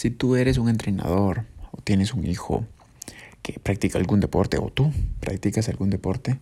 Si 0.00 0.10
tú 0.10 0.34
eres 0.36 0.56
un 0.56 0.70
entrenador 0.70 1.44
o 1.72 1.82
tienes 1.82 2.14
un 2.14 2.26
hijo 2.26 2.64
que 3.42 3.60
practica 3.60 3.98
algún 3.98 4.18
deporte 4.18 4.56
o 4.56 4.70
tú 4.70 4.94
practicas 5.20 5.68
algún 5.68 5.90
deporte, 5.90 6.38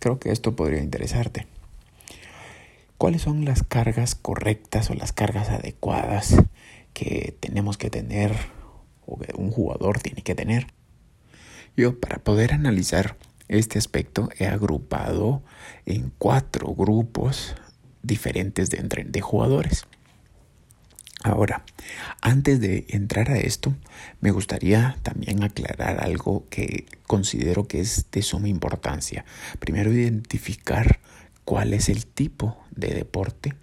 creo 0.00 0.18
que 0.18 0.32
esto 0.32 0.56
podría 0.56 0.82
interesarte. 0.82 1.46
¿Cuáles 2.98 3.22
son 3.22 3.44
las 3.44 3.62
cargas 3.62 4.16
correctas 4.16 4.90
o 4.90 4.94
las 4.94 5.12
cargas 5.12 5.50
adecuadas 5.50 6.34
que 6.94 7.36
tenemos 7.38 7.78
que 7.78 7.90
tener 7.90 8.34
o 9.06 9.16
que 9.20 9.32
un 9.36 9.52
jugador 9.52 10.00
tiene 10.00 10.22
que 10.22 10.34
tener? 10.34 10.66
Yo 11.76 12.00
para 12.00 12.18
poder 12.18 12.52
analizar 12.52 13.16
este 13.46 13.78
aspecto 13.78 14.30
he 14.36 14.46
agrupado 14.46 15.44
en 15.84 16.12
cuatro 16.18 16.74
grupos 16.74 17.54
diferentes 18.02 18.68
de, 18.68 18.78
de 18.82 19.20
jugadores. 19.20 19.86
Ahora, 21.26 21.64
antes 22.20 22.60
de 22.60 22.86
entrar 22.88 23.32
a 23.32 23.38
esto, 23.38 23.74
me 24.20 24.30
gustaría 24.30 24.96
también 25.02 25.42
aclarar 25.42 26.00
algo 26.04 26.44
que 26.50 26.86
considero 27.08 27.66
que 27.66 27.80
es 27.80 28.06
de 28.12 28.22
suma 28.22 28.48
importancia. 28.48 29.24
Primero, 29.58 29.92
identificar 29.92 31.00
cuál 31.44 31.74
es 31.74 31.88
el 31.88 32.06
tipo 32.06 32.56
de 32.70 32.94
deporte 32.94 33.54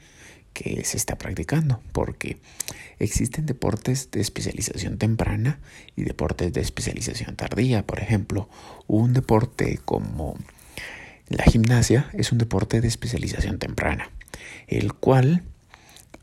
que 0.52 0.84
se 0.84 0.98
está 0.98 1.18
practicando, 1.18 1.80
porque 1.94 2.38
existen 3.00 3.46
deportes 3.46 4.12
de 4.12 4.20
especialización 4.20 4.98
temprana 4.98 5.60
y 5.96 6.04
deportes 6.04 6.52
de 6.52 6.60
especialización 6.60 7.38
tardía. 7.38 7.88
Por 7.88 8.02
ejemplo, 8.02 8.50
un 8.88 9.14
deporte 9.14 9.80
como 9.86 10.36
la 11.30 11.46
gimnasia 11.46 12.10
es 12.12 12.34
un 12.34 12.40
deporte 12.40 12.82
de 12.82 12.90
especialización 12.90 13.58
temprana, 13.58 14.10
el 14.68 14.94
cual 14.94 15.44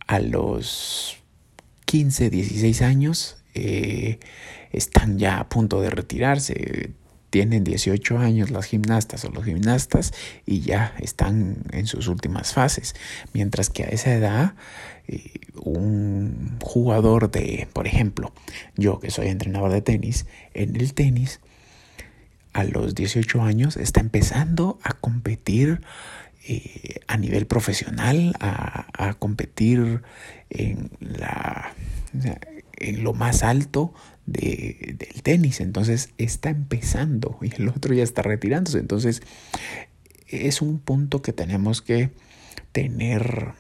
a 0.07 0.19
los 0.19 1.20
15, 1.91 2.31
16 2.31 2.83
años 2.83 3.37
eh, 3.53 4.21
están 4.71 5.19
ya 5.19 5.41
a 5.41 5.49
punto 5.49 5.81
de 5.81 5.91
retirarse. 5.91 6.93
Tienen 7.31 7.65
18 7.65 8.17
años 8.19 8.53
las 8.53 8.67
gimnastas 8.67 9.25
o 9.25 9.31
los 9.33 9.45
gimnastas 9.45 10.15
y 10.47 10.61
ya 10.61 10.95
están 11.01 11.57
en 11.73 11.89
sus 11.89 12.07
últimas 12.07 12.53
fases. 12.53 12.95
Mientras 13.33 13.71
que 13.71 13.83
a 13.83 13.89
esa 13.89 14.15
edad, 14.15 14.55
eh, 15.09 15.33
un 15.65 16.59
jugador 16.63 17.33
de, 17.33 17.67
por 17.73 17.89
ejemplo, 17.89 18.33
yo 18.77 19.01
que 19.01 19.11
soy 19.11 19.27
entrenador 19.27 19.73
de 19.73 19.83
tenis, 19.83 20.27
en 20.55 20.77
el 20.77 20.95
tenis, 20.95 21.41
a 22.53 22.63
los 22.63 22.95
18 22.95 23.43
años 23.43 23.77
está 23.77 23.99
empezando 23.99 24.79
a 24.85 24.93
competir 24.93 25.81
eh, 26.47 27.01
a 27.07 27.17
nivel 27.17 27.47
profesional, 27.47 28.35
a, 28.41 29.15
competir 29.19 30.03
en, 30.49 30.91
la, 31.01 31.75
en 32.79 33.05
lo 33.05 33.13
más 33.13 33.43
alto 33.43 33.93
del 34.27 34.97
tenis. 35.23 35.61
Entonces 35.61 36.11
está 36.17 36.51
empezando 36.51 37.39
y 37.43 37.55
el 37.55 37.69
otro 37.69 37.95
ya 37.95 38.03
está 38.03 38.23
retirándose. 38.23 38.79
Entonces 38.79 39.23
es 40.29 40.63
un 40.63 40.79
punto 40.79 41.23
que 41.23 41.33
tenemos 41.33 41.83
que 41.83 42.11
tener 42.73 43.53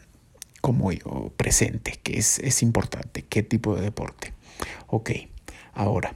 como 0.60 0.92
yo 0.92 1.32
presente, 1.36 1.98
que 2.02 2.18
es, 2.18 2.38
es 2.38 2.62
importante, 2.62 3.24
qué 3.28 3.42
tipo 3.42 3.76
de 3.76 3.82
deporte. 3.82 4.32
Ok, 4.86 5.10
ahora, 5.72 6.14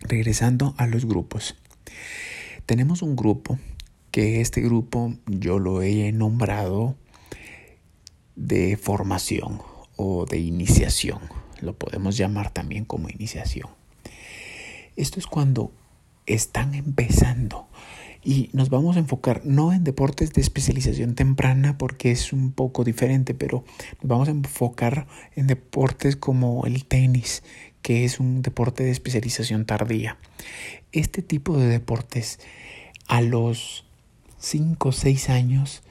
regresando 0.00 0.74
a 0.78 0.86
los 0.86 1.06
grupos. 1.06 1.56
Tenemos 2.66 3.02
un 3.02 3.16
grupo 3.16 3.58
que 4.14 4.40
este 4.40 4.60
grupo 4.60 5.12
yo 5.26 5.58
lo 5.58 5.82
he 5.82 6.12
nombrado 6.12 6.94
de 8.36 8.76
formación 8.76 9.60
o 9.96 10.24
de 10.24 10.38
iniciación. 10.38 11.18
Lo 11.60 11.76
podemos 11.76 12.16
llamar 12.16 12.52
también 12.52 12.84
como 12.84 13.08
iniciación. 13.08 13.70
Esto 14.94 15.18
es 15.18 15.26
cuando 15.26 15.72
están 16.26 16.76
empezando 16.76 17.66
y 18.22 18.50
nos 18.52 18.70
vamos 18.70 18.94
a 18.94 19.00
enfocar 19.00 19.42
no 19.44 19.72
en 19.72 19.82
deportes 19.82 20.32
de 20.32 20.42
especialización 20.42 21.16
temprana 21.16 21.76
porque 21.76 22.12
es 22.12 22.32
un 22.32 22.52
poco 22.52 22.84
diferente, 22.84 23.34
pero 23.34 23.64
nos 24.00 24.08
vamos 24.08 24.28
a 24.28 24.30
enfocar 24.30 25.08
en 25.34 25.48
deportes 25.48 26.14
como 26.14 26.66
el 26.66 26.84
tenis, 26.84 27.42
que 27.82 28.04
es 28.04 28.20
un 28.20 28.42
deporte 28.42 28.84
de 28.84 28.92
especialización 28.92 29.66
tardía. 29.66 30.18
Este 30.92 31.20
tipo 31.20 31.58
de 31.58 31.66
deportes 31.66 32.38
a 33.08 33.20
los 33.20 33.84
5 34.44 34.90
o 34.90 34.92
6 34.92 35.30
años 35.30 35.82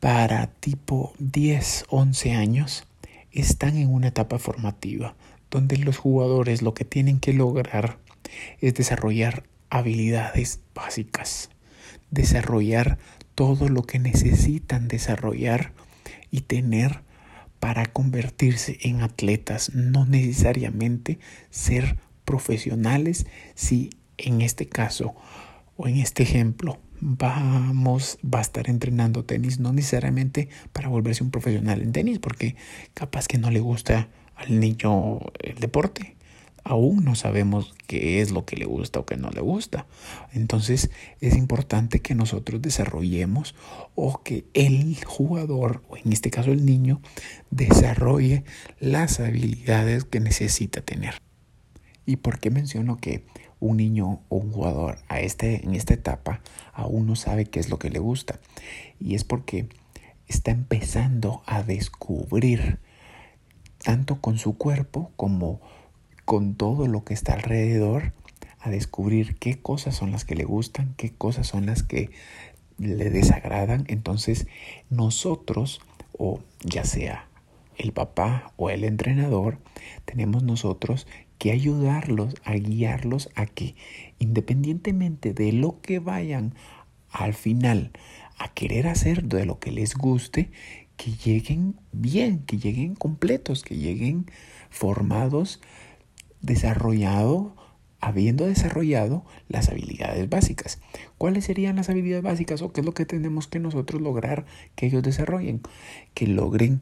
para 0.00 0.48
tipo 0.48 1.14
10, 1.20 1.84
11 1.88 2.32
años 2.32 2.84
están 3.30 3.76
en 3.76 3.94
una 3.94 4.08
etapa 4.08 4.40
formativa 4.40 5.14
donde 5.52 5.76
los 5.76 5.96
jugadores 5.96 6.62
lo 6.62 6.74
que 6.74 6.84
tienen 6.84 7.20
que 7.20 7.32
lograr 7.32 7.98
es 8.60 8.74
desarrollar 8.74 9.44
habilidades 9.70 10.58
básicas, 10.74 11.48
desarrollar 12.10 12.98
todo 13.36 13.68
lo 13.68 13.84
que 13.84 14.00
necesitan 14.00 14.88
desarrollar 14.88 15.72
y 16.32 16.40
tener 16.40 17.02
para 17.60 17.86
convertirse 17.86 18.78
en 18.82 19.00
atletas, 19.00 19.72
no 19.74 20.06
necesariamente 20.06 21.20
ser 21.50 21.98
profesionales 22.24 23.26
si 23.54 23.90
en 24.18 24.42
este 24.42 24.66
caso 24.66 25.14
o 25.76 25.86
en 25.86 25.98
este 25.98 26.24
ejemplo 26.24 26.80
vamos, 27.06 28.18
va 28.24 28.38
a 28.38 28.42
estar 28.42 28.70
entrenando 28.70 29.26
tenis, 29.26 29.60
no 29.60 29.74
necesariamente 29.74 30.48
para 30.72 30.88
volverse 30.88 31.22
un 31.22 31.30
profesional 31.30 31.82
en 31.82 31.92
tenis, 31.92 32.18
porque 32.18 32.56
capaz 32.94 33.28
que 33.28 33.36
no 33.36 33.50
le 33.50 33.60
gusta 33.60 34.08
al 34.34 34.58
niño 34.58 35.20
el 35.38 35.56
deporte. 35.56 36.16
Aún 36.64 37.04
no 37.04 37.14
sabemos 37.14 37.74
qué 37.86 38.22
es 38.22 38.30
lo 38.30 38.46
que 38.46 38.56
le 38.56 38.64
gusta 38.64 39.00
o 39.00 39.04
qué 39.04 39.18
no 39.18 39.28
le 39.28 39.42
gusta. 39.42 39.86
Entonces 40.32 40.90
es 41.20 41.36
importante 41.36 42.00
que 42.00 42.14
nosotros 42.14 42.62
desarrollemos 42.62 43.54
o 43.94 44.22
que 44.22 44.46
el 44.54 44.96
jugador, 45.04 45.82
o 45.90 45.98
en 45.98 46.10
este 46.10 46.30
caso 46.30 46.52
el 46.52 46.64
niño, 46.64 47.02
desarrolle 47.50 48.44
las 48.80 49.20
habilidades 49.20 50.04
que 50.04 50.20
necesita 50.20 50.80
tener. 50.80 51.16
¿Y 52.06 52.16
por 52.16 52.38
qué 52.38 52.48
menciono 52.48 52.96
que 52.96 53.26
un 53.60 53.78
niño 53.78 54.20
o 54.28 54.36
un 54.36 54.52
jugador 54.52 54.98
a 55.08 55.20
este, 55.20 55.64
en 55.64 55.74
esta 55.74 55.94
etapa 55.94 56.40
aún 56.72 57.06
no 57.06 57.16
sabe 57.16 57.46
qué 57.46 57.60
es 57.60 57.70
lo 57.70 57.78
que 57.78 57.90
le 57.90 57.98
gusta. 57.98 58.40
Y 59.00 59.14
es 59.14 59.24
porque 59.24 59.68
está 60.28 60.50
empezando 60.50 61.42
a 61.46 61.62
descubrir, 61.62 62.78
tanto 63.82 64.20
con 64.20 64.38
su 64.38 64.56
cuerpo 64.56 65.10
como 65.16 65.60
con 66.24 66.54
todo 66.54 66.86
lo 66.86 67.04
que 67.04 67.14
está 67.14 67.34
alrededor, 67.34 68.12
a 68.60 68.70
descubrir 68.70 69.36
qué 69.36 69.60
cosas 69.60 69.94
son 69.94 70.10
las 70.10 70.24
que 70.24 70.34
le 70.34 70.44
gustan, 70.44 70.94
qué 70.96 71.10
cosas 71.10 71.46
son 71.46 71.66
las 71.66 71.82
que 71.82 72.10
le 72.78 73.10
desagradan. 73.10 73.84
Entonces 73.88 74.46
nosotros, 74.88 75.80
o 76.16 76.40
ya 76.62 76.84
sea 76.84 77.28
el 77.76 77.92
papá 77.92 78.52
o 78.56 78.70
el 78.70 78.84
entrenador, 78.84 79.58
tenemos 80.04 80.42
nosotros 80.42 81.06
que 81.44 81.52
ayudarlos, 81.52 82.36
a 82.42 82.54
guiarlos 82.54 83.28
a 83.34 83.44
que 83.44 83.74
independientemente 84.18 85.34
de 85.34 85.52
lo 85.52 85.78
que 85.82 85.98
vayan 85.98 86.54
al 87.10 87.34
final 87.34 87.90
a 88.38 88.54
querer 88.54 88.86
hacer, 88.86 89.24
de 89.24 89.44
lo 89.44 89.58
que 89.58 89.70
les 89.70 89.94
guste, 89.94 90.50
que 90.96 91.10
lleguen 91.10 91.78
bien, 91.92 92.38
que 92.46 92.56
lleguen 92.56 92.94
completos, 92.94 93.62
que 93.62 93.76
lleguen 93.76 94.24
formados, 94.70 95.60
desarrollados, 96.40 97.52
habiendo 98.00 98.46
desarrollado 98.46 99.26
las 99.46 99.68
habilidades 99.68 100.26
básicas. 100.30 100.80
¿Cuáles 101.18 101.44
serían 101.44 101.76
las 101.76 101.90
habilidades 101.90 102.24
básicas 102.24 102.62
o 102.62 102.72
qué 102.72 102.80
es 102.80 102.86
lo 102.86 102.94
que 102.94 103.04
tenemos 103.04 103.48
que 103.48 103.60
nosotros 103.60 104.00
lograr 104.00 104.46
que 104.76 104.86
ellos 104.86 105.02
desarrollen? 105.02 105.60
Que 106.14 106.26
logren 106.26 106.80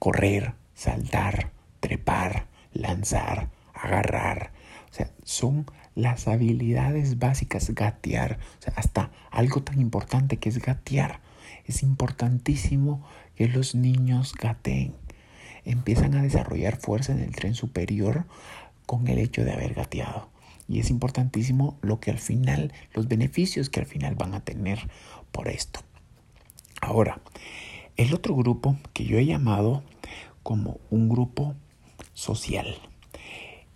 correr, 0.00 0.54
saltar, 0.74 1.52
trepar, 1.78 2.48
lanzar, 2.72 3.48
agarrar. 3.80 4.52
O 4.90 4.94
sea, 4.94 5.10
son 5.24 5.66
las 5.94 6.28
habilidades 6.28 7.18
básicas, 7.18 7.70
gatear. 7.70 8.38
O 8.58 8.62
sea, 8.62 8.74
hasta 8.76 9.10
algo 9.30 9.62
tan 9.62 9.80
importante 9.80 10.38
que 10.38 10.48
es 10.48 10.58
gatear. 10.58 11.20
Es 11.64 11.82
importantísimo 11.82 13.06
que 13.36 13.48
los 13.48 13.74
niños 13.74 14.34
gateen. 14.34 14.94
Empiezan 15.64 16.14
a 16.14 16.22
desarrollar 16.22 16.76
fuerza 16.76 17.12
en 17.12 17.20
el 17.20 17.34
tren 17.34 17.54
superior 17.54 18.26
con 18.86 19.08
el 19.08 19.18
hecho 19.18 19.44
de 19.44 19.52
haber 19.52 19.74
gateado. 19.74 20.28
Y 20.68 20.80
es 20.80 20.90
importantísimo 20.90 21.78
lo 21.82 22.00
que 22.00 22.10
al 22.10 22.18
final, 22.18 22.72
los 22.94 23.08
beneficios 23.08 23.70
que 23.70 23.80
al 23.80 23.86
final 23.86 24.14
van 24.14 24.34
a 24.34 24.40
tener 24.40 24.88
por 25.32 25.48
esto. 25.48 25.80
Ahora, 26.80 27.20
el 27.96 28.14
otro 28.14 28.34
grupo 28.34 28.78
que 28.92 29.04
yo 29.04 29.18
he 29.18 29.26
llamado 29.26 29.82
como 30.42 30.78
un 30.90 31.08
grupo 31.08 31.54
social. 32.14 32.89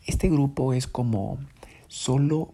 Este 0.06 0.28
grupo 0.28 0.72
es 0.72 0.86
como 0.86 1.38
solo 1.88 2.52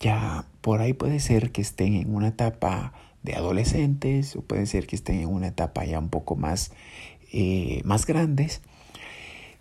ya 0.00 0.46
por 0.60 0.80
ahí 0.80 0.92
puede 0.92 1.20
ser 1.20 1.52
que 1.52 1.62
estén 1.62 1.94
en 1.94 2.14
una 2.14 2.28
etapa 2.28 2.92
de 3.22 3.34
adolescentes 3.34 4.36
o 4.36 4.42
puede 4.42 4.66
ser 4.66 4.86
que 4.86 4.96
estén 4.96 5.20
en 5.20 5.28
una 5.28 5.46
etapa 5.46 5.84
ya 5.84 5.98
un 5.98 6.08
poco 6.08 6.36
más, 6.36 6.72
eh, 7.32 7.80
más 7.84 8.04
grandes, 8.04 8.62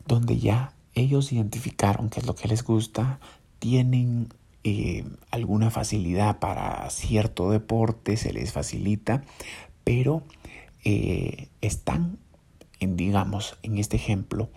donde 0.08 0.40
ya 0.40 0.74
ellos 0.96 1.32
identificaron 1.32 2.10
qué 2.10 2.20
es 2.20 2.26
lo 2.26 2.36
que 2.36 2.48
les 2.48 2.64
gusta, 2.64 3.20
tienen 3.60 4.34
eh, 4.64 5.06
alguna 5.30 5.70
facilidad 5.70 6.40
para 6.40 6.90
cierto 6.90 7.52
deporte, 7.52 8.18
se 8.18 8.34
les 8.34 8.52
facilita, 8.52 9.24
pero 9.84 10.24
eh, 10.84 11.48
están, 11.62 12.18
digamos, 12.80 13.58
en 13.62 13.78
este 13.78 13.96
ejemplo, 13.96 14.50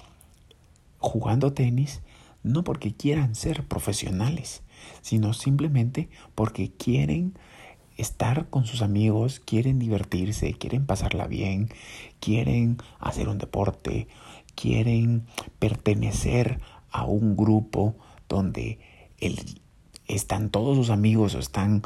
jugando 0.98 1.52
tenis 1.52 2.00
no 2.44 2.62
porque 2.62 2.94
quieran 2.94 3.34
ser 3.34 3.64
profesionales, 3.64 4.62
sino 5.02 5.32
simplemente 5.32 6.08
porque 6.36 6.70
quieren 6.70 7.34
estar 7.96 8.48
con 8.50 8.66
sus 8.66 8.82
amigos, 8.82 9.40
quieren 9.40 9.78
divertirse, 9.78 10.52
quieren 10.52 10.86
pasarla 10.86 11.26
bien, 11.26 11.70
quieren 12.20 12.76
hacer 13.00 13.28
un 13.28 13.38
deporte, 13.38 14.06
quieren 14.54 15.24
pertenecer 15.58 16.60
a 16.90 17.04
un 17.06 17.36
grupo 17.36 17.96
donde 18.28 18.78
están 20.06 20.50
todos 20.50 20.76
sus 20.76 20.90
amigos 20.90 21.34
o 21.34 21.38
están 21.38 21.82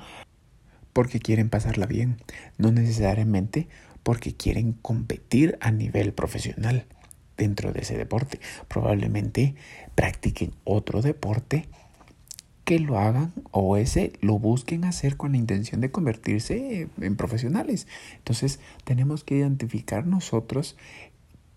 porque 0.92 1.20
quieren 1.20 1.50
pasarla 1.50 1.86
bien, 1.86 2.16
no 2.56 2.72
necesariamente 2.72 3.68
porque 4.02 4.34
quieren 4.34 4.72
competir 4.72 5.56
a 5.60 5.70
nivel 5.70 6.12
profesional 6.12 6.86
dentro 7.38 7.72
de 7.72 7.80
ese 7.80 7.96
deporte. 7.96 8.40
Probablemente 8.68 9.54
practiquen 9.94 10.52
otro 10.64 11.00
deporte 11.00 11.68
que 12.64 12.78
lo 12.78 12.98
hagan 12.98 13.32
o 13.50 13.78
ese 13.78 14.12
lo 14.20 14.38
busquen 14.38 14.84
hacer 14.84 15.16
con 15.16 15.32
la 15.32 15.38
intención 15.38 15.80
de 15.80 15.90
convertirse 15.90 16.88
en 17.00 17.16
profesionales. 17.16 17.86
Entonces 18.18 18.60
tenemos 18.84 19.24
que 19.24 19.36
identificar 19.36 20.06
nosotros 20.06 20.76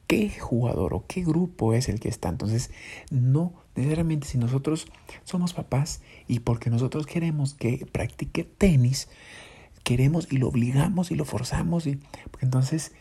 qué 0.07 0.29
jugador 0.29 0.93
o 0.93 1.05
qué 1.07 1.23
grupo 1.25 1.73
es 1.73 1.89
el 1.89 1.99
que 1.99 2.07
está. 2.07 2.29
Entonces 2.29 2.71
no 3.09 3.53
necesariamente 3.75 4.27
si 4.27 4.37
nosotros 4.37 4.87
somos 5.25 5.53
papás 5.53 6.01
y 6.27 6.39
porque 6.39 6.69
nosotros 6.69 7.05
queremos 7.05 7.55
que 7.55 7.85
practique 7.91 8.45
tenis, 8.45 9.09
queremos 9.83 10.31
y 10.31 10.37
lo 10.37 10.47
obligamos 10.47 11.11
y 11.11 11.15
lo 11.15 11.25
forzamos 11.25 11.87
y 11.87 11.99
entonces 12.39 12.93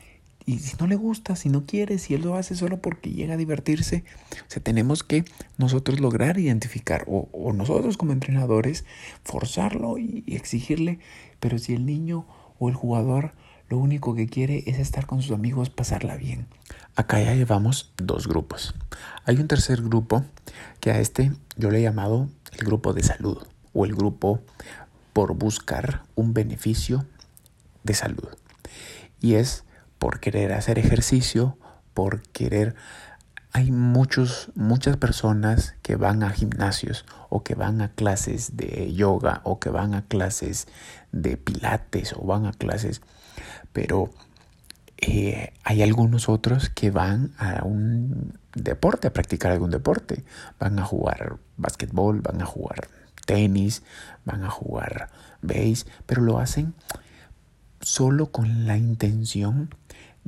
y 0.47 0.59
si 0.59 0.77
no 0.81 0.87
le 0.87 0.97
gusta, 0.97 1.37
si 1.37 1.49
no 1.49 1.65
quiere, 1.65 1.99
si 1.99 2.15
él 2.15 2.23
lo 2.23 2.35
hace 2.35 2.55
solo 2.55 2.81
porque 2.81 3.11
llega 3.11 3.35
a 3.35 3.37
divertirse, 3.37 4.05
o 4.33 4.45
sea, 4.51 4.63
tenemos 4.63 5.05
que 5.05 5.25
nosotros 5.59 6.01
lograr 6.01 6.39
identificar 6.39 7.05
o, 7.07 7.53
nosotros 7.53 7.97
como 7.97 8.13
entrenadores 8.13 8.85
forzarlo 9.23 9.99
y, 9.99 10.25
exigirle, 10.27 10.99
pero 11.41 11.59
si 11.59 11.75
el 11.75 11.87
niño 11.87 12.27
o 12.59 12.69
el 12.69 12.75
jugador 12.75 13.33
lo 13.69 13.79
único 13.79 14.15
que 14.15 14.27
quiere 14.27 14.65
es 14.67 14.79
estar 14.81 15.07
con 15.07 15.23
sus 15.23 15.31
amigos, 15.31 15.71
pasarla 15.71 16.17
bien. 16.17 16.47
Acá 16.97 17.23
ya 17.23 17.35
llevamos 17.35 17.93
dos 17.97 18.27
grupos. 18.27 18.75
Hay 19.25 19.37
un 19.37 19.47
tercer 19.47 19.81
grupo 19.83 20.25
que 20.81 20.91
a 20.91 20.99
este 20.99 21.33
yo 21.57 21.71
le 21.71 21.79
he 21.79 21.83
llamado 21.83 22.29
el 22.53 22.67
grupo 22.67 22.93
de 22.93 23.05
salud 23.05 23.39
o 23.73 23.85
el 23.85 23.95
grupo 23.95 24.41
por 25.13 25.35
buscar 25.35 26.03
un 26.17 26.35
beneficio 26.35 27.07
de 27.85 27.95
salud. 27.95 28.29
Y 29.21 29.35
es 29.35 29.65
por 30.01 30.19
querer 30.19 30.53
hacer 30.53 30.81
ejercicio, 30.81 31.57
por 31.95 32.23
querer... 32.23 32.75
Hay 33.53 33.73
muchos, 33.73 34.51
muchas 34.55 34.97
personas 34.97 35.75
que 35.83 35.97
van 35.97 36.23
a 36.23 36.31
gimnasios 36.31 37.05
o 37.29 37.43
que 37.43 37.57
van 37.57 37.81
a 37.81 37.91
clases 37.91 38.57
de 38.57 38.93
yoga 38.95 39.41
o 39.43 39.59
que 39.59 39.71
van 39.71 39.93
a 39.93 40.03
clases 40.03 40.69
de 41.11 41.37
pilates 41.37 42.15
o 42.17 42.25
van 42.25 42.47
a 42.47 42.53
clases, 42.53 43.03
pero 43.73 44.11
eh, 44.99 45.53
hay 45.65 45.83
algunos 45.83 46.29
otros 46.29 46.71
que 46.71 46.93
van 46.93 47.33
a 47.39 47.65
un 47.65 48.39
deporte, 48.55 49.09
a 49.09 49.13
practicar 49.13 49.51
algún 49.51 49.71
deporte. 49.71 50.25
Van 50.61 50.79
a 50.79 50.85
jugar 50.85 51.39
básquetbol, 51.57 52.21
van 52.21 52.41
a 52.41 52.47
jugar 52.47 52.89
tenis, 53.27 53.83
van 54.25 54.45
a 54.45 54.51
jugar 54.51 55.11
base, 55.43 55.87
pero 56.07 56.23
lo 56.23 56.39
hacen 56.39 56.75
solo 57.81 58.31
con 58.31 58.67
la 58.67 58.77
intención 58.77 59.75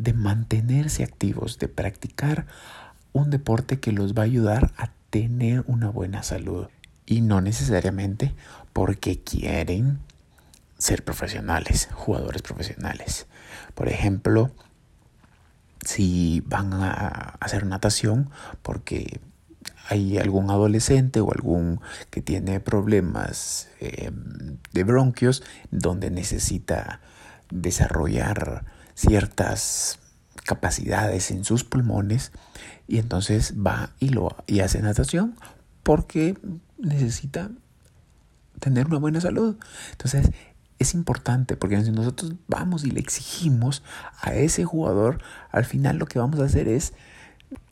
de 0.02 0.12
mantenerse 0.12 1.04
activos, 1.04 1.58
de 1.58 1.68
practicar 1.68 2.46
un 3.12 3.30
deporte 3.30 3.80
que 3.80 3.92
los 3.92 4.14
va 4.14 4.22
a 4.22 4.26
ayudar 4.26 4.72
a 4.76 4.90
tener 5.10 5.64
una 5.66 5.88
buena 5.88 6.22
salud. 6.22 6.68
Y 7.06 7.20
no 7.20 7.40
necesariamente 7.40 8.34
porque 8.72 9.22
quieren 9.22 9.98
ser 10.78 11.04
profesionales, 11.04 11.88
jugadores 11.92 12.42
profesionales. 12.42 13.26
Por 13.74 13.88
ejemplo, 13.88 14.50
si 15.84 16.42
van 16.46 16.72
a 16.72 17.36
hacer 17.40 17.66
natación 17.66 18.30
porque 18.62 19.20
hay 19.88 20.18
algún 20.18 20.50
adolescente 20.50 21.20
o 21.20 21.32
algún 21.32 21.80
que 22.10 22.22
tiene 22.22 22.60
problemas 22.60 23.68
eh, 23.80 24.10
de 24.72 24.84
bronquios 24.84 25.42
donde 25.70 26.10
necesita 26.10 27.00
desarrollar 27.50 28.64
ciertas 28.94 29.98
capacidades 30.44 31.30
en 31.30 31.44
sus 31.44 31.64
pulmones 31.64 32.32
y 32.88 32.98
entonces 32.98 33.54
va 33.54 33.90
y 34.00 34.08
lo 34.08 34.36
y 34.46 34.60
hace 34.60 34.82
natación 34.82 35.36
porque 35.82 36.36
necesita 36.78 37.50
tener 38.60 38.86
una 38.86 38.98
buena 38.98 39.20
salud. 39.20 39.56
Entonces, 39.92 40.30
es 40.78 40.94
importante 40.94 41.56
porque 41.56 41.82
si 41.82 41.90
nosotros 41.90 42.34
vamos 42.48 42.84
y 42.84 42.90
le 42.90 43.00
exigimos 43.00 43.82
a 44.20 44.34
ese 44.34 44.64
jugador, 44.64 45.22
al 45.50 45.64
final 45.64 45.96
lo 45.96 46.06
que 46.06 46.18
vamos 46.18 46.40
a 46.40 46.44
hacer 46.44 46.68
es 46.68 46.92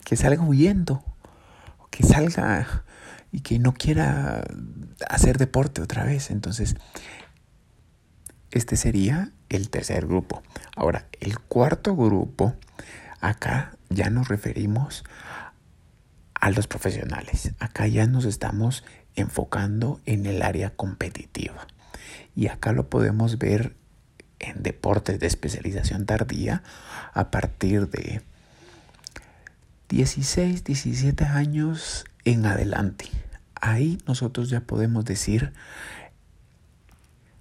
que 0.05 0.15
salga 0.15 0.43
huyendo, 0.43 1.03
que 1.89 2.03
salga 2.03 2.83
y 3.31 3.41
que 3.41 3.59
no 3.59 3.73
quiera 3.73 4.43
hacer 5.09 5.37
deporte 5.37 5.81
otra 5.81 6.03
vez. 6.03 6.31
Entonces, 6.31 6.75
este 8.51 8.75
sería 8.75 9.31
el 9.55 9.69
tercer 9.69 10.07
grupo. 10.07 10.41
Ahora, 10.75 11.07
el 11.19 11.39
cuarto 11.39 11.95
grupo, 11.95 12.55
acá 13.19 13.77
ya 13.89 14.09
nos 14.09 14.27
referimos 14.27 15.03
a 16.33 16.49
los 16.49 16.67
profesionales. 16.67 17.53
Acá 17.59 17.87
ya 17.87 18.07
nos 18.07 18.25
estamos 18.25 18.83
enfocando 19.15 19.99
en 20.05 20.25
el 20.25 20.41
área 20.41 20.71
competitiva. 20.71 21.67
Y 22.35 22.47
acá 22.47 22.71
lo 22.71 22.89
podemos 22.89 23.37
ver 23.37 23.75
en 24.39 24.63
deportes 24.63 25.19
de 25.19 25.27
especialización 25.27 26.05
tardía 26.05 26.63
a 27.13 27.29
partir 27.29 27.89
de 27.89 28.21
16, 29.89 30.63
17 30.63 31.25
años 31.25 32.05
en 32.25 32.45
adelante. 32.45 33.05
Ahí 33.55 33.99
nosotros 34.07 34.49
ya 34.49 34.61
podemos 34.61 35.05
decir 35.05 35.53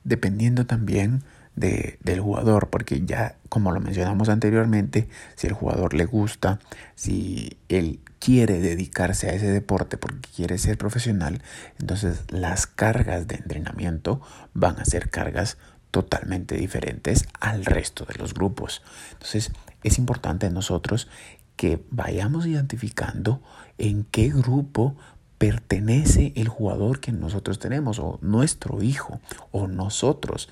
dependiendo 0.05 0.67
también 0.67 1.23
de, 1.57 1.99
del 2.02 2.21
jugador, 2.21 2.71
porque 2.71 3.04
ya 3.04 3.37
como 3.50 3.73
lo 3.73 3.80
mencionamos 3.80 4.28
anteriormente, 4.28 5.09
si 5.35 5.49
el 5.49 5.52
jugador 5.52 5.92
le 5.95 6.07
gusta, 6.07 6.61
si 6.95 7.59
él 7.69 8.00
quiere 8.21 8.61
dedicarse 8.61 9.28
a 9.28 9.35
ese 9.35 9.50
deporte 9.50 9.99
porque 9.99 10.28
quiere 10.35 10.57
ser 10.57 10.78
profesional, 10.78 11.42
entonces 11.78 12.23
las 12.28 12.66
cargas 12.66 13.26
de 13.26 13.37
entrenamiento 13.37 14.21
van 14.54 14.78
a 14.78 14.85
ser 14.85 15.11
cargas 15.11 15.59
totalmente 15.90 16.57
diferentes 16.57 17.26
al 17.40 17.64
resto 17.64 18.04
de 18.04 18.14
los 18.14 18.35
grupos. 18.35 18.83
Entonces 19.12 19.50
es 19.83 19.99
importante 19.99 20.49
nosotros 20.50 21.09
que 21.57 21.85
vayamos 21.90 22.47
identificando 22.47 23.42
en 23.76 24.04
qué 24.04 24.28
grupo 24.28 24.97
pertenece 25.40 26.35
el 26.37 26.49
jugador 26.49 27.00
que 27.00 27.12
nosotros 27.12 27.59
tenemos 27.59 27.99
o 27.99 28.19
nuestro 28.21 28.83
hijo 28.83 29.21
o 29.52 29.69
nosotros, 29.69 30.50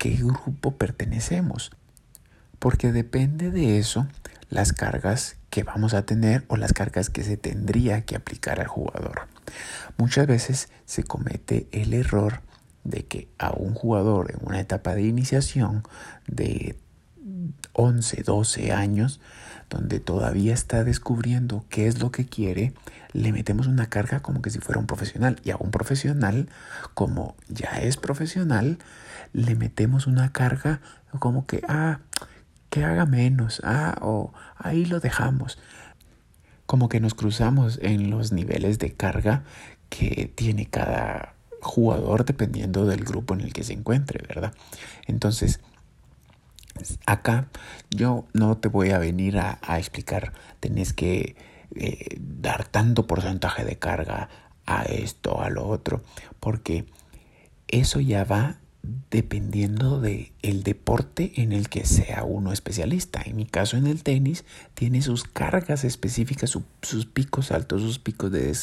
qué 0.00 0.16
grupo 0.16 0.78
pertenecemos. 0.78 1.70
Porque 2.58 2.90
depende 2.90 3.50
de 3.50 3.78
eso 3.78 4.06
las 4.48 4.72
cargas 4.72 5.36
que 5.50 5.62
vamos 5.62 5.92
a 5.92 6.06
tener 6.06 6.44
o 6.48 6.56
las 6.56 6.72
cargas 6.72 7.10
que 7.10 7.22
se 7.22 7.36
tendría 7.36 8.00
que 8.06 8.16
aplicar 8.16 8.60
al 8.60 8.66
jugador. 8.66 9.28
Muchas 9.98 10.26
veces 10.26 10.70
se 10.86 11.04
comete 11.04 11.68
el 11.70 11.92
error 11.92 12.40
de 12.82 13.04
que 13.04 13.28
a 13.38 13.52
un 13.52 13.74
jugador 13.74 14.30
en 14.30 14.38
una 14.40 14.58
etapa 14.58 14.94
de 14.94 15.02
iniciación 15.02 15.82
de 16.26 16.78
11, 17.74 18.22
12 18.22 18.72
años, 18.72 19.20
donde 19.68 20.00
todavía 20.00 20.54
está 20.54 20.82
descubriendo 20.82 21.66
qué 21.68 21.86
es 21.86 22.00
lo 22.00 22.10
que 22.10 22.24
quiere, 22.24 22.72
le 23.12 23.32
metemos 23.32 23.66
una 23.66 23.90
carga 23.90 24.20
como 24.20 24.40
que 24.40 24.48
si 24.48 24.60
fuera 24.60 24.80
un 24.80 24.86
profesional. 24.86 25.38
Y 25.44 25.50
a 25.50 25.58
un 25.58 25.70
profesional, 25.70 26.48
como 26.94 27.36
ya 27.48 27.80
es 27.82 27.98
profesional, 27.98 28.78
le 29.32 29.54
metemos 29.54 30.06
una 30.06 30.32
carga 30.32 30.80
como 31.18 31.46
que, 31.46 31.62
ah, 31.68 32.00
que 32.68 32.84
haga 32.84 33.06
menos, 33.06 33.60
ah, 33.64 33.96
o 34.00 34.32
ahí 34.56 34.84
lo 34.84 35.00
dejamos. 35.00 35.58
Como 36.66 36.88
que 36.88 37.00
nos 37.00 37.14
cruzamos 37.14 37.78
en 37.82 38.10
los 38.10 38.32
niveles 38.32 38.78
de 38.78 38.92
carga 38.92 39.42
que 39.88 40.32
tiene 40.34 40.66
cada 40.66 41.34
jugador 41.60 42.24
dependiendo 42.24 42.86
del 42.86 43.04
grupo 43.04 43.34
en 43.34 43.40
el 43.40 43.52
que 43.52 43.64
se 43.64 43.72
encuentre, 43.72 44.24
¿verdad? 44.26 44.54
Entonces, 45.06 45.60
acá 47.06 47.48
yo 47.90 48.26
no 48.32 48.56
te 48.56 48.68
voy 48.68 48.90
a 48.90 48.98
venir 48.98 49.38
a, 49.38 49.58
explicar, 49.78 50.32
tenés 50.60 50.92
que 50.92 51.36
eh, 51.74 52.16
dar 52.18 52.66
tanto 52.66 53.06
porcentaje 53.06 53.64
de 53.64 53.76
carga 53.76 54.28
a 54.66 54.84
esto, 54.84 55.42
a 55.42 55.50
lo 55.50 55.66
otro, 55.66 56.02
porque 56.38 56.86
eso 57.68 58.00
ya 58.00 58.24
va 58.24 58.56
dependiendo 59.10 60.00
de 60.00 60.32
el 60.42 60.62
deporte 60.62 61.32
en 61.36 61.52
el 61.52 61.68
que 61.68 61.84
sea 61.84 62.24
uno 62.24 62.52
especialista. 62.52 63.22
En 63.24 63.36
mi 63.36 63.44
caso 63.44 63.76
en 63.76 63.86
el 63.86 64.02
tenis 64.02 64.44
tiene 64.74 65.02
sus 65.02 65.24
cargas 65.24 65.84
específicas, 65.84 66.56
sus 66.82 67.06
picos 67.06 67.50
altos, 67.50 67.82
sus 67.82 67.98
picos 67.98 68.32
de, 68.32 68.56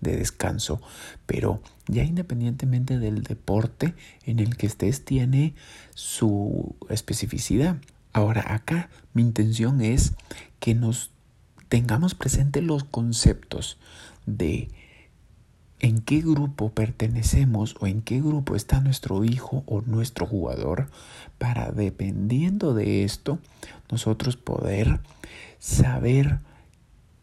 de 0.00 0.16
descanso, 0.16 0.80
pero 1.26 1.62
ya 1.86 2.02
independientemente 2.02 2.98
del 2.98 3.22
deporte 3.22 3.94
en 4.24 4.40
el 4.40 4.56
que 4.56 4.66
estés 4.66 5.04
tiene 5.04 5.54
su 5.94 6.74
especificidad. 6.88 7.76
Ahora 8.12 8.54
acá 8.54 8.90
mi 9.12 9.22
intención 9.22 9.80
es 9.80 10.14
que 10.58 10.74
nos 10.74 11.10
tengamos 11.68 12.14
presentes 12.14 12.64
los 12.64 12.82
conceptos 12.84 13.78
de 14.26 14.68
en 15.80 16.02
qué 16.02 16.20
grupo 16.20 16.70
pertenecemos 16.70 17.74
o 17.80 17.86
en 17.86 18.02
qué 18.02 18.20
grupo 18.20 18.54
está 18.54 18.80
nuestro 18.80 19.24
hijo 19.24 19.64
o 19.66 19.80
nuestro 19.80 20.26
jugador 20.26 20.90
para 21.38 21.72
dependiendo 21.72 22.74
de 22.74 23.04
esto 23.04 23.38
nosotros 23.90 24.36
poder 24.36 25.00
saber 25.58 26.38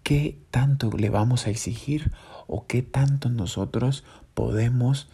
qué 0.04 0.40
tanto 0.52 0.90
le 0.92 1.10
vamos 1.10 1.46
a 1.46 1.52
exigir 1.52 2.12
o 2.48 2.66
qué 2.66 2.82
tanto 2.82 3.30
nosotros 3.30 4.04
podemos 4.34 5.08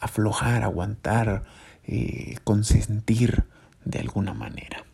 aflojar, 0.00 0.62
aguantar, 0.62 1.44
eh, 1.84 2.36
consentir 2.44 3.44
de 3.84 4.00
alguna 4.00 4.34
manera. 4.34 4.84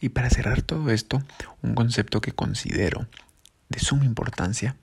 Y 0.00 0.10
para 0.10 0.28
cerrar 0.30 0.62
todo 0.62 0.90
esto, 0.90 1.22
un 1.62 1.74
concepto 1.74 2.20
que 2.20 2.32
considero 2.32 3.06
de 3.68 3.78
suma 3.78 4.04
importancia, 4.04 4.76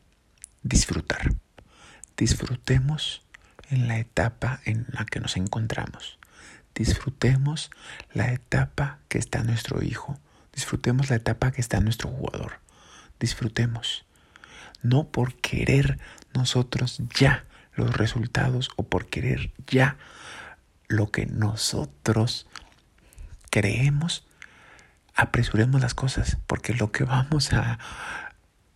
disfrutar 0.63 1.35
disfrutemos 2.17 3.23
en 3.69 3.87
la 3.87 3.97
etapa 3.97 4.59
en 4.65 4.85
la 4.91 5.05
que 5.05 5.19
nos 5.19 5.37
encontramos. 5.37 6.19
Disfrutemos 6.75 7.71
la 8.13 8.31
etapa 8.31 8.99
que 9.07 9.17
está 9.17 9.43
nuestro 9.43 9.83
hijo. 9.83 10.19
Disfrutemos 10.53 11.09
la 11.09 11.17
etapa 11.17 11.51
que 11.51 11.61
está 11.61 11.79
nuestro 11.79 12.09
jugador. 12.09 12.59
Disfrutemos. 13.19 14.05
No 14.81 15.07
por 15.07 15.35
querer 15.35 15.99
nosotros 16.33 17.01
ya 17.15 17.45
los 17.75 17.95
resultados 17.95 18.69
o 18.75 18.83
por 18.83 19.07
querer 19.07 19.51
ya 19.67 19.97
lo 20.87 21.11
que 21.11 21.25
nosotros 21.25 22.47
creemos, 23.49 24.25
apresuremos 25.15 25.81
las 25.81 25.93
cosas, 25.93 26.37
porque 26.47 26.73
lo 26.73 26.91
que 26.91 27.03
vamos 27.03 27.53
a, 27.53 27.79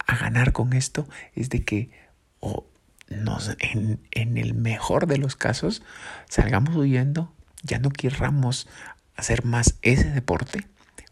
a 0.05 0.15
ganar 0.17 0.51
con 0.53 0.73
esto 0.73 1.07
es 1.35 1.49
de 1.49 1.63
que 1.63 1.91
o 2.39 2.65
nos, 3.09 3.55
en, 3.59 3.99
en 4.11 4.37
el 4.37 4.53
mejor 4.53 5.07
de 5.07 5.17
los 5.17 5.35
casos, 5.35 5.81
salgamos 6.29 6.75
huyendo, 6.75 7.33
ya 7.63 7.79
no 7.79 7.89
querramos 7.89 8.67
hacer 9.15 9.45
más 9.45 9.75
ese 9.81 10.09
deporte 10.11 10.67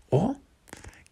o 0.09 0.37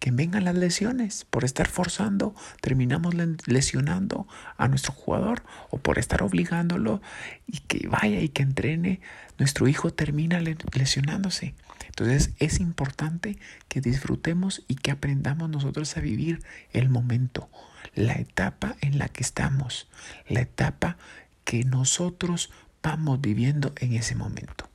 que 0.04 0.12
vengan 0.12 0.44
las 0.44 0.56
lesiones. 0.56 1.24
Por 1.30 1.46
estar 1.46 1.70
forzando, 1.70 2.36
terminamos 2.60 3.16
lesionando 3.46 4.28
a 4.58 4.68
nuestro 4.68 4.92
jugador 4.92 5.44
o 5.70 5.78
por 5.78 5.98
estar 5.98 6.24
obligándolo 6.24 7.02
y 7.48 7.60
que 7.60 7.88
vaya 7.88 8.20
y 8.20 8.28
que 8.28 8.44
entrene, 8.44 9.00
nuestro 9.40 9.66
hijo 9.70 9.94
termina 9.94 10.42
lesionándose. 10.42 11.56
Entonces 11.86 12.32
es 12.40 12.60
importante 12.60 13.40
que 13.70 13.80
disfrutemos 13.80 14.66
y 14.68 14.76
que 14.76 14.92
aprendamos 14.92 15.50
nosotros 15.50 15.96
a 15.96 16.02
vivir 16.02 16.44
el 16.74 16.90
momento, 16.90 17.48
la 17.96 18.16
etapa 18.16 18.76
en 18.82 18.98
la 18.98 19.08
que 19.08 19.24
estamos, 19.24 19.88
la 20.28 20.42
etapa 20.42 20.98
que 21.46 21.64
nosotros 21.64 22.52
vamos 22.82 23.22
viviendo 23.22 23.72
en 23.78 23.94
ese 23.94 24.16
momento. 24.16 24.73